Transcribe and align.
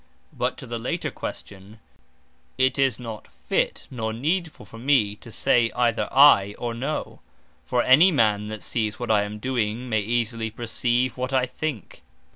But 0.33 0.57
to 0.57 0.65
the 0.65 0.79
later 0.79 1.11
question, 1.11 1.79
it 2.57 2.79
is 2.79 2.99
not 2.99 3.27
fit, 3.27 3.85
nor 3.91 4.11
needfull 4.11 4.65
for 4.65 4.79
me 4.79 5.15
to 5.17 5.31
say 5.31 5.69
either 5.75 6.09
I, 6.11 6.55
or 6.57 6.73
No: 6.73 7.19
for 7.67 7.83
any 7.83 8.11
man 8.11 8.47
that 8.47 8.63
sees 8.63 8.97
what 8.99 9.11
I 9.11 9.21
am 9.21 9.37
doing, 9.37 9.89
may 9.89 10.01
easily 10.01 10.49
perceive 10.49 11.17
what 11.17 11.33
I 11.33 11.45
think. 11.45 12.01